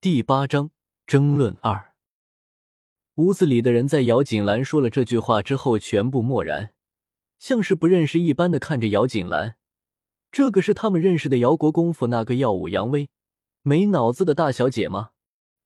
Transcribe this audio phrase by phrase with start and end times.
[0.00, 0.70] 第八章
[1.08, 1.92] 争论二。
[3.16, 6.72] 屋子里的人在姚锦兰说了这句话之后，全部默然，
[7.40, 9.56] 像是不认识一般的看着姚锦兰。
[10.30, 13.10] 这个是他们认识的姚国公府那个耀武扬威、
[13.62, 15.10] 没脑子的大小姐吗？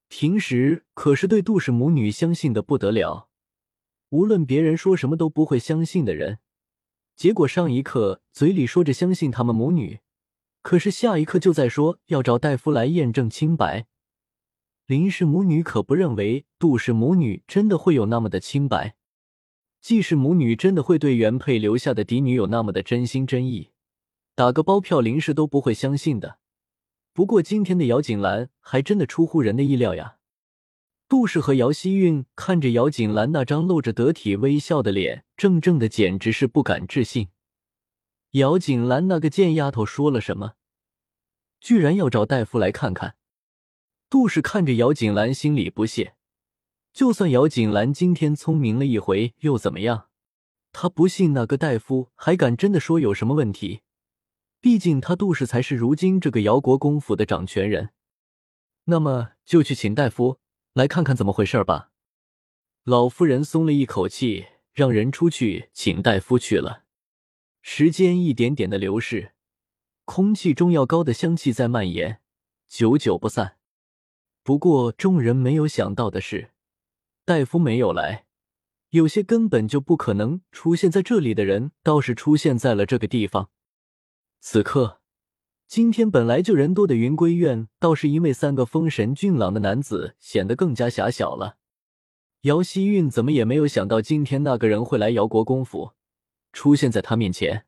[0.08, 3.28] 平时可是对杜氏母女相信的不得了，
[4.08, 6.38] 无论别人说什么都不会相信的人。
[7.16, 10.00] 结果上一刻嘴里说着相信他们母女，
[10.62, 13.88] 可是下一刻就在说要找大夫来验证清白。
[14.92, 18.94] 林氏母女可不认为杜氏母女真的会有那么的清白，
[19.80, 23.70] 季氏母女真的会对原配留下的嫡女有那么的真心真意，
[24.34, 26.36] 打个包票，林氏都不会相信的。
[27.14, 30.18] 不过今天的姚锦兰还真的出乎人的意料呀！
[31.08, 37.28] 杜氏和姚希韵看着姚锦兰那张露着得体微笑的脸，怔怔的简直是不敢置信。
[38.32, 40.52] 姚锦兰那个贱丫头说了什么？
[41.58, 43.14] 居然要找大夫来看看？
[44.12, 46.16] 杜氏看着姚锦兰，心里不屑。
[46.92, 50.10] 就算姚锦兰今天聪明了一回，又怎么样？
[50.70, 53.80] 他不信那个大夫还敢真的说有什么问题。
[54.60, 57.88] 毕竟他杜氏才是如今这个姚国公府的掌权人。
[58.84, 60.38] 那么就去请大夫
[60.74, 61.88] 来看看怎么回事吧。
[62.84, 66.84] 老夫人松了一口气，让人出去请大夫去了。
[67.62, 69.32] 时间一点点的流逝，
[70.04, 72.20] 空气中药膏的香气在蔓延，
[72.68, 73.56] 久久不散。
[74.44, 76.50] 不过，众人没有想到的是，
[77.24, 78.24] 大夫没有来。
[78.90, 83.50] 有些根本就不可能出现在这里的人，倒是出现在了这个地方。
[84.40, 85.00] 此刻，
[85.68, 91.56] 今天本来就人多的云归院，倒是因为三个风神俊朗的男子显得更加狭小了。
[92.42, 95.92] 姚希韵怎么也没有想到，今天那个人会来姚国公府，
[96.52, 97.64] 出现在他面前。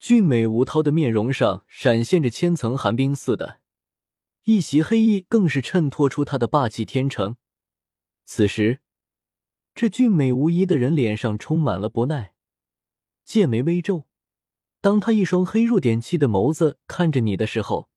[0.00, 3.60] 俊美无涛的面容上闪现着千层寒冰似的。
[4.44, 7.36] 一袭黑衣更是衬托出他的霸气天成。
[8.26, 8.80] 此时，
[9.74, 12.34] 这俊美无疑的人脸上充满了不耐，
[13.24, 14.04] 剑眉微皱。
[14.82, 17.88] 当他一双黑若点漆的眸子看着你的时候，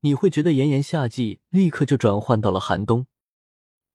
[0.00, 3.06] 你会觉得炎炎夏季立刻就转换到了寒冬。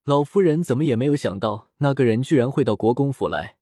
[0.04, 3.58] 老夫人怎么也没有想到，那个人居然会到国公府来。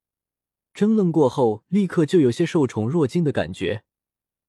[0.73, 3.84] 争论过后，立刻就有些受宠若惊的感觉，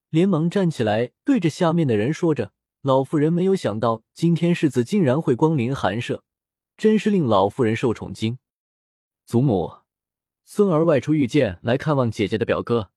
[0.09, 2.53] 连忙站起来，对着下面的人说着。
[2.83, 6.25] 老妇人没有想到，今天世子竟然会光临寒舍，
[6.75, 8.39] 真是令老妇人受宠惊。
[9.25, 9.75] 祖母，
[10.43, 12.91] 孙儿外出遇见来看望姐姐的表哥，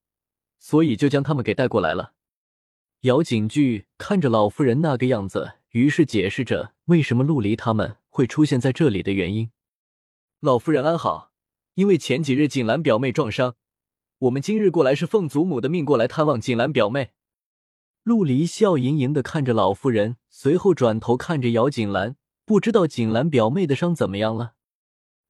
[0.59, 2.15] 所以就将他们给带过来了。
[3.03, 9.53] 姚景句看着老妇人那个样子，于是解释着为什么陆离他们会出现在这里的原因。
[10.41, 11.31] 老夫人安好，
[11.75, 13.55] 因为前几日锦兰表妹撞伤，
[14.19, 17.13] 我们今日过来是奉祖母的命过来探望锦兰表妹。
[18.07, 24.55] 陆离笑盈盈的看着老妇人，随后转头看着姚锦兰，不知道锦兰表妹的伤怎么样了？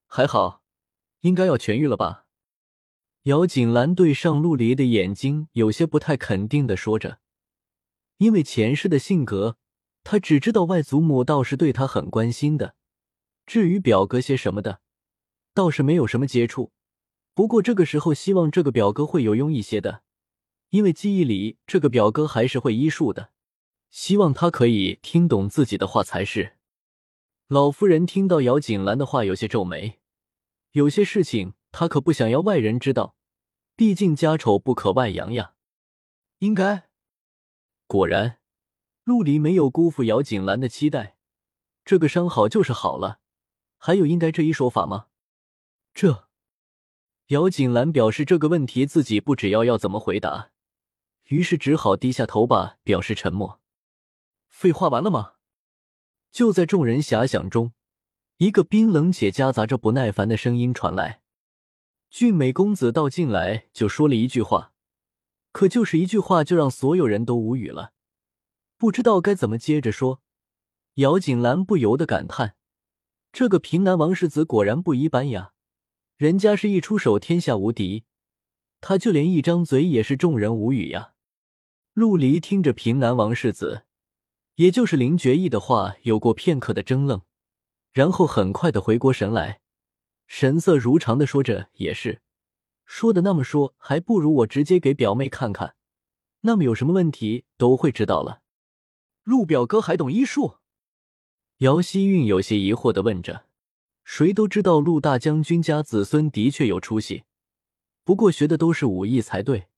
[0.06, 0.60] 还好，
[1.22, 2.26] 应该要痊愈了吧？
[3.22, 7.20] 姚锦兰对上陆离的眼睛，有些不太肯定的说着。
[8.18, 9.56] 因为前世的性格，
[10.04, 12.74] 他只知道外祖母倒是对他很关心的，
[13.46, 14.82] 至于表哥些什么的，
[15.54, 16.72] 倒是没有什么接触。
[17.32, 20.02] 不过这个时候，希望这个表哥会有用一些的。
[20.70, 23.30] 因为记忆里这个表哥还是会医术的，
[23.90, 26.56] 希望他可以听懂自己的话才是。
[27.48, 30.00] 老夫人听到姚锦兰的话，有些皱眉。
[30.72, 33.16] 有些事情她可不想要外人知道，
[33.76, 35.54] 毕竟家丑不可外扬呀。
[36.40, 36.88] 应该，
[37.86, 38.40] 果然，
[39.04, 41.16] 陆离没有辜负姚锦兰的期待。
[41.84, 43.20] 这个伤好就是好了，
[43.78, 45.06] 还有应该这一说法吗？
[45.94, 46.28] 这，
[47.28, 50.50] 姚锦兰表示这个问题自己不只要要怎么回答。
[51.26, 53.60] 于是只好低下头吧，表示沉默。
[54.48, 55.34] 废话完了吗？
[56.30, 57.72] 就在众人遐想中，
[58.36, 61.22] 一个冰冷且夹杂着不耐烦的声音传来。
[62.10, 64.72] 俊美公子到进来就说了一句话，
[65.50, 67.92] 可就是一句话，就让所有人都无语了，
[68.76, 70.22] 不知道该怎么接着说。
[70.94, 72.54] 姚锦兰不由得感叹：
[73.32, 75.52] 这个平南王世子果然不一般呀，
[76.16, 78.04] 人家是一出手天下无敌，
[78.80, 81.14] 他就连一张嘴也是众人无语呀。
[81.96, 83.84] 陆离听着平南王世子，
[84.56, 87.22] 也就是林觉意的话，有过片刻的怔愣，
[87.94, 89.62] 然后很快的回过神来，
[90.26, 92.20] 神色如常的说着：“也是，
[92.84, 95.74] 说的那么说，还不如我直接给表妹看看，
[96.42, 98.42] 那么有什么问题都会知道了。”
[99.24, 100.56] 陆表哥还懂医术？
[101.60, 103.46] 姚希韵有些疑惑的问着。
[104.04, 107.24] 谁都知道陆大将军家子孙的确有出息，
[108.04, 109.68] 不过学的都是武艺才对，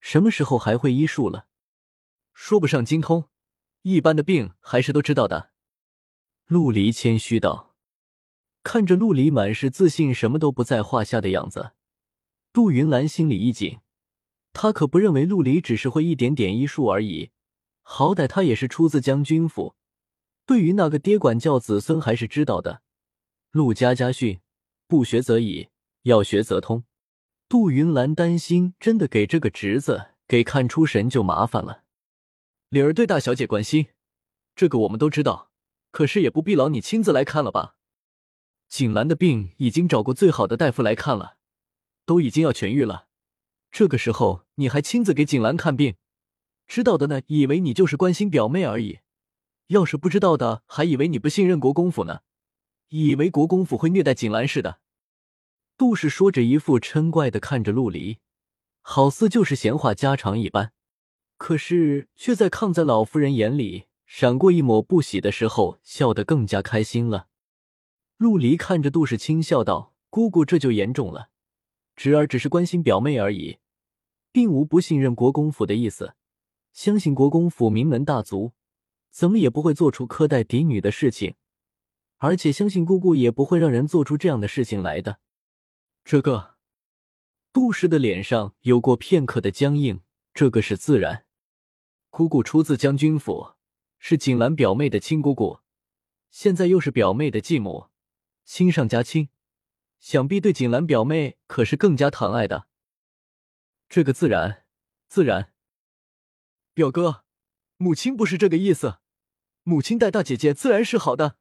[0.00, 1.45] 什么时候还会医术了？
[2.38, 3.30] 说不上精通，
[3.80, 5.52] 一般的病还是都知道的。
[6.44, 7.74] 陆离谦虚道。
[8.62, 11.72] 看着陆离满是自信、什么都不在话下的样子，
[12.52, 13.78] 杜云兰心里一紧。
[14.52, 17.30] 他可不认为陆离只是会一点点医术而已，
[17.82, 19.74] 好歹他也是出自将军府，
[20.44, 22.82] 对于那个爹管教子孙还是知道的。
[23.50, 24.40] 陆家家训，
[24.86, 25.70] 不学则已，
[26.02, 26.84] 要学则通。
[27.48, 31.84] 杜云兰担心，真的给这个侄子给看出神就麻烦了。
[32.76, 33.86] 灵儿对大小姐关心，
[34.54, 35.50] 这个我们都知道，
[35.90, 37.76] 可是也不必劳你亲自来看了吧？
[38.68, 41.38] 景兰的病已经找过最好的大夫来看了，
[42.04, 43.06] 都已经要痊愈了。
[43.70, 45.94] 这个时候你还亲自给景兰看病，
[46.66, 48.98] 知道的呢，以为你就是关心表妹而已；
[49.68, 52.20] 要是不知道的，还以为你不信任国公府呢，
[52.88, 54.80] 以为国公府会虐待景兰似的。
[55.78, 58.18] 杜氏说着，一副嗔怪的看着陆离，
[58.82, 60.74] 好似就是闲话家常一般，
[61.36, 67.28] 可是却在抗在老夫人眼里闪过一抹不喜的时候，笑得更加开心了。
[68.16, 71.28] 陆离看着杜氏，轻笑道：“姑姑这就严重了，
[71.94, 73.58] 侄儿只是关心表妹而已，
[74.32, 76.14] 并无不信任国公府的意思。
[76.72, 78.52] 相信国公府名门大族，
[79.10, 81.34] 怎么也不会做出苛待嫡女的事情，
[82.16, 85.18] 而且相信姑姑也不会让人做出这样的事情来的。”
[86.02, 86.54] 这个，
[87.52, 90.00] 杜氏的脸上有过片刻的僵硬。
[90.32, 91.25] 这个是自然，
[92.16, 93.56] 姑姑出自将军府，
[93.98, 95.58] 是景兰表妹的亲姑姑，
[96.30, 97.88] 现在又是表妹的继母。
[98.42, 99.28] 亲上加亲，
[100.00, 102.68] 想必对景兰表妹可是更加疼爱的。
[103.90, 104.64] 这个自然，
[105.06, 105.52] 自然。
[106.72, 107.24] 表哥，
[107.76, 108.96] 母亲不是这个意思，
[109.64, 111.36] 母亲待大姐姐自然是好的。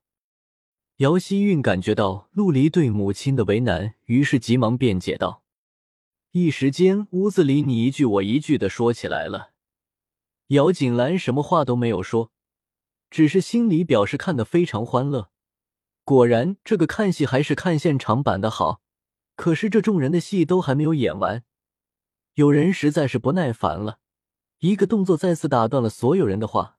[0.97, 5.41] 姚希韵感觉到陆离对母亲的为难，于是急忙辩解道。
[6.31, 9.54] 一时间，屋子里你一句我一句的说起来了。
[10.47, 12.31] 姚锦兰什么话都没有说，
[13.09, 15.31] 只是心里表示看得非常欢乐。
[16.03, 18.81] 果然，这个看戏还是看现场版的好。
[19.35, 21.43] 可是这众人的戏都还没有演完，
[22.35, 23.99] 有人实在是不耐烦了，
[24.59, 26.77] 一个动作再次打断了所有人的话。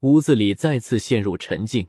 [0.00, 1.88] 屋子里再次陷入沉静。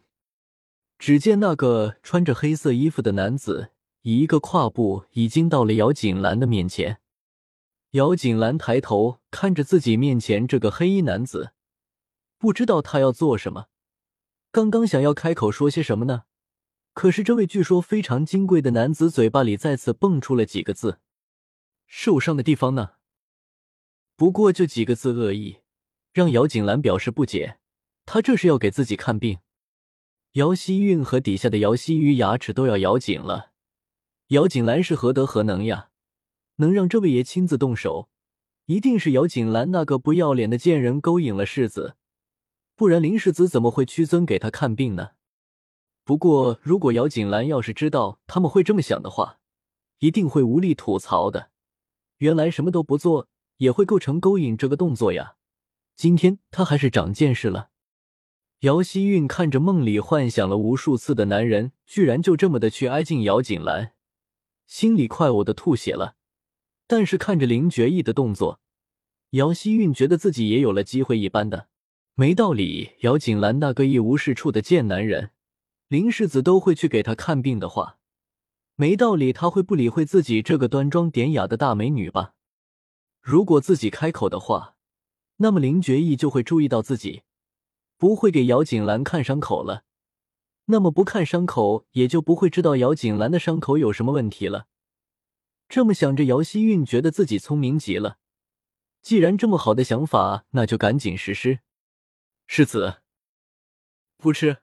[0.98, 3.70] 只见那个穿着黑色衣服的男子，
[4.02, 7.02] 一个跨步已经到了姚锦兰的面前。
[7.92, 11.54] 姚锦兰抬头看着自己面前这个黑衣男子，
[12.38, 13.66] 不知道他要做什么。
[14.52, 16.26] 刚刚想要开口说些什么呢？
[16.94, 21.00] 可是，这位据说非常金贵的男子嘴巴里再次蹦出了几个字
[21.88, 22.92] ：“受伤的地方呢？”
[24.16, 25.58] 不过就几个字恶意，
[26.14, 27.58] 让姚锦兰表示不解。
[28.06, 29.40] 他这是要给自己看病？
[30.34, 33.52] 姚希韵和底下的姚希瑜牙齿都要咬紧了。
[34.28, 35.89] 姚锦兰是何德何能呀？
[36.60, 38.10] 能让这位爷亲自动手？
[38.66, 41.96] 一定是姚锦兰那个不要脸的贱人勾引了世子，
[42.76, 45.12] 不然林世子怎么会屈尊给他看病呢？
[46.04, 49.40] 不过，如果姚锦兰要是知道他们会这么想的话，
[50.00, 51.50] 一定会无力吐槽的。
[52.20, 53.28] 原来什么都不做
[53.58, 55.36] 也会构成勾引这个动作呀！
[55.96, 57.70] 今天他还是长见识了。
[58.60, 63.94] 姚希韵看着梦里幻想了无数次的男人，居然就这么的去挨近姚锦兰，
[64.68, 66.18] 心里快呕的吐血了。
[66.90, 68.60] 但是看着林觉意的动作，
[69.30, 71.68] 姚希韵觉得自己也有了机会一般的。
[72.16, 75.30] 没道理，姚锦兰那个一无是处的贱男人。
[75.88, 78.00] 林世子都会去给他看病的话，
[78.76, 82.34] 没道理他会不理会自己这个端庄典雅的大美女吧？
[83.22, 84.74] 如果自己开口的话，
[85.38, 87.22] 那么林觉意就会注意到自己，
[88.00, 89.84] 不会给姚锦兰看伤口了。
[90.66, 94.66] 那么不看伤口，也就不会知道姚锦兰的伤口有什么问题了。
[95.70, 98.18] 这么想着，姚希韵觉得自己聪明极了。
[99.04, 101.60] 既然这么好的想法，那就赶紧实施。
[102.48, 103.02] 世子，
[104.18, 104.58] 不吃。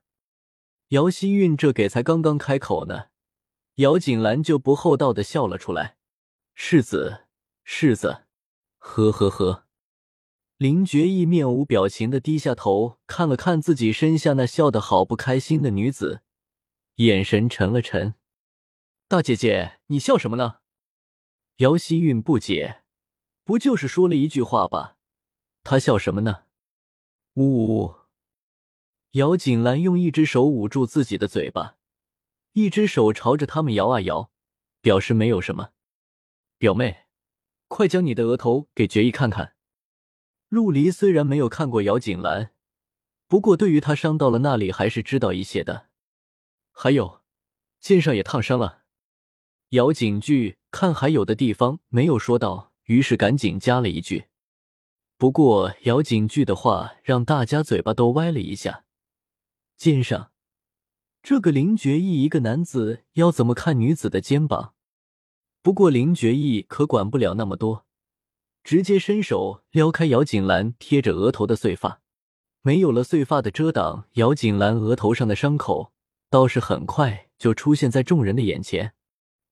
[0.89, 3.07] 姚希韵这给才刚刚开口呢，
[3.77, 5.97] 姚锦兰就不厚道的笑了出来。
[6.55, 7.27] 世子，
[7.63, 8.25] 世子，
[8.79, 9.67] 呵呵呵。
[10.57, 16.23] 林觉意面无表情的低下头，看了看自己身下那笑得好不开心的女子，
[16.97, 18.15] 眼神沉了沉。
[19.07, 20.57] 大姐姐，你笑什么呢？
[21.57, 22.83] 姚希韵不解，
[23.43, 24.99] 不就是说了一句话吧，
[25.63, 26.45] 她笑什么呢？
[27.33, 27.95] 呜呜呜。
[29.13, 31.79] 姚锦兰用一只手捂住自己的嘴巴，
[32.53, 34.31] 一只手朝着他们摇啊摇，
[34.83, 35.71] 表示没有什么。
[36.59, 37.07] 表妹，
[37.69, 39.55] 快将你的额头给决意看看。
[40.51, 42.53] 陆离虽然没有看过姚锦兰，
[43.27, 45.89] 不过对于他伤到了那里还是知道一些的。
[46.71, 47.23] 还有，
[47.81, 48.83] 肩上也烫伤了。
[49.77, 54.25] 姚景句看还有的地方没有说到，于是赶紧加了一句。
[55.19, 58.85] 不过姚景句的话让大家嘴巴都歪了一下。
[59.77, 60.31] 肩上，
[61.23, 64.73] 这个林觉义一个男子要怎么看女子的肩膀？
[65.61, 67.85] 不过林觉义可管不了那么多，
[68.65, 72.01] 直接伸手撩开姚锦兰贴着额头的碎发。
[72.63, 75.93] 没有了碎发的遮挡，姚锦兰额头上的伤口
[76.31, 78.95] 倒是很快就出现在众人的眼前，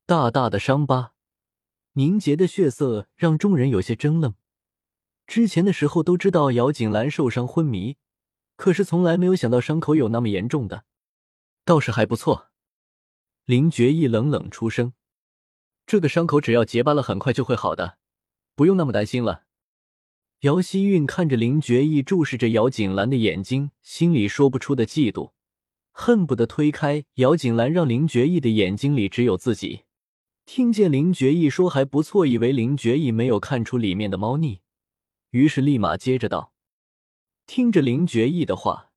[0.07, 1.15] 大大的伤疤，
[1.95, 4.35] 凝结的血色让众人有些怔愣。
[5.27, 7.97] 之前的时候都知道姚锦兰受伤昏迷，
[8.57, 10.85] 可是从来没有想到伤口有那么严重的。
[11.65, 12.51] 倒是还不错，
[13.47, 14.93] 林觉义冷冷出声
[15.87, 17.97] ：“这个伤口只要结疤了，很快就会好的，
[18.55, 19.45] 不用那么担心了。”
[20.41, 25.33] 姚希韵看着林觉义注视着姚锦兰的眼睛，心里说不出的嫉妒，
[25.93, 29.85] 恨不得推开姚锦兰，让林觉义的眼睛里只有自己。
[30.47, 34.61] 听见林觉义说还不错，以为林觉义没有看出里面的猫腻，
[35.31, 36.53] 于是立马接着道
[37.47, 38.91] ：“听着林觉义的话，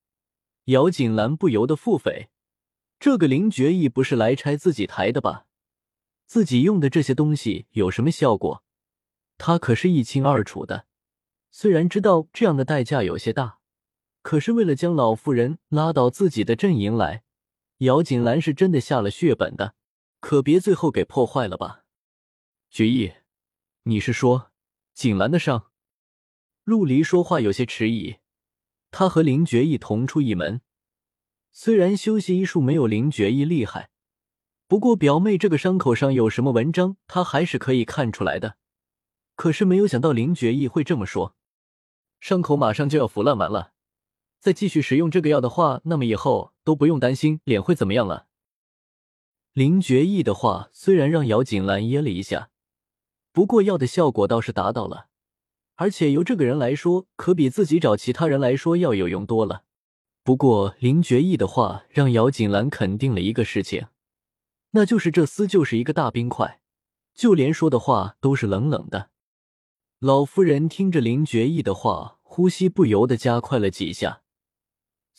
[0.65, 2.27] 姚锦兰不由得腹诽。”
[2.99, 5.45] 这个林觉义不是来拆自己台的吧？
[6.25, 8.63] 自己用的这些东西有什么效果？
[9.37, 10.87] 他可是一清二楚的。
[11.51, 13.59] 虽然知道这样的代价有些大，
[14.21, 17.23] 可是为了将老妇人拉到自己的阵营来，
[17.77, 19.75] 姚锦兰是真的下了血本的。
[20.19, 21.83] 可别最后给破坏了吧？
[22.69, 23.13] 决意，
[23.83, 24.51] 你是说
[24.93, 25.71] 锦兰的伤？
[26.63, 28.17] 陆离说话有些迟疑。
[28.91, 30.61] 他和林觉意同出一门。
[31.51, 33.89] 虽然修习医术没有林觉意厉害，
[34.67, 38.57] 不过表妹这个伤口上有什么文章，他还是可以看出来的。
[39.35, 41.35] 可是没有想到林觉意会这么说，
[42.19, 43.73] 伤口马上就要腐烂完了，
[44.39, 48.26] 再继续使用这个药的话，那么以后都不用担心脸会怎么样了。
[49.57, 52.51] 林觉义的话虽然让姚锦兰噎了一下，
[53.31, 55.07] 不过药的效果倒是达到了，
[55.77, 59.63] 而且由这个人来说，可比自己找其他人来说要有用多了。
[60.23, 63.87] 不过，林觉义的话让姚锦兰肯定了一个事情，
[64.73, 66.61] 那就是这厮就是一个大冰块，
[67.15, 69.09] 就连说的话都是冷冷的。
[69.97, 74.21] 老夫人听着林觉义的话，呼吸不由得加快了几下，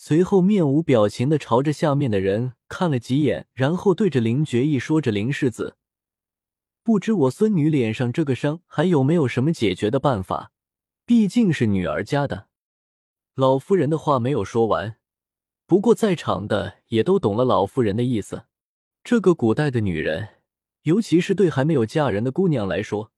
[0.00, 5.76] 随后面无表情的朝着下面的人看了几眼，然后对着林觉义说着：“林世子，
[6.84, 10.52] 不知我孙女脸上这个伤还有没有什么解决的办法？
[11.04, 12.46] 毕竟是女儿家的。”
[13.34, 14.98] 老夫人的话没有说完。
[15.66, 18.44] 不过，在场的也都懂了老夫人的意思。
[19.02, 20.28] 这个古代的女人，
[20.82, 23.10] 尤其是对还没有嫁人的姑娘来说，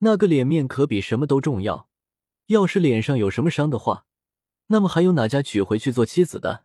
[0.00, 1.88] 那个脸面可比什么都重要。
[2.48, 4.04] 要是脸上有什么伤的话，
[4.72, 6.64] 那么还有哪家娶回去做妻子的？